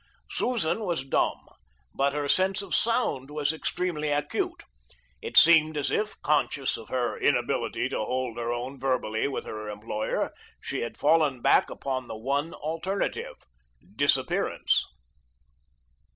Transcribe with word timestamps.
Susan 0.31 0.79
was 0.79 1.03
dumb; 1.05 1.45
but 1.93 2.11
her 2.11 2.27
sense 2.27 2.63
of 2.63 2.73
sound 2.73 3.29
was 3.29 3.53
extremely 3.53 4.09
acute. 4.09 4.63
It 5.21 5.37
seemed 5.37 5.77
as 5.77 5.91
if, 5.91 6.19
conscious 6.23 6.75
of 6.75 6.89
her 6.89 7.15
inability 7.19 7.87
to 7.89 7.99
hold 7.99 8.39
her 8.39 8.51
own 8.51 8.79
verbally 8.79 9.27
with 9.27 9.45
her 9.45 9.69
employer, 9.69 10.33
she 10.59 10.79
had 10.81 10.97
fallen 10.97 11.39
back 11.39 11.69
upon 11.69 12.07
the 12.07 12.17
one 12.17 12.55
alternative, 12.55 13.35
disappearance. 13.95 14.87